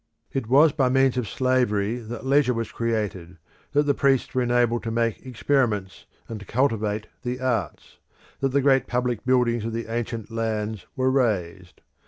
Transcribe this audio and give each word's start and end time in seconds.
It 0.33 0.47
was 0.47 0.71
by 0.71 0.89
means 0.89 1.15
of 1.15 1.29
slavery 1.29 1.97
that 1.97 2.25
leisure 2.25 2.55
was 2.55 2.71
created, 2.71 3.37
that 3.73 3.83
the 3.83 3.93
priests 3.93 4.33
were 4.33 4.41
enabled 4.41 4.81
to 4.81 4.89
make 4.89 5.23
experiments, 5.23 6.07
and 6.27 6.39
to 6.39 6.45
cultivate 6.47 7.05
the 7.21 7.39
arts, 7.39 7.99
that 8.39 8.49
the 8.49 8.61
great 8.61 8.87
public 8.87 9.23
buildings 9.27 9.63
of 9.63 9.73
the 9.73 9.85
ancient 9.93 10.31
lands 10.31 10.87
were 10.95 11.11
raised. 11.11 11.81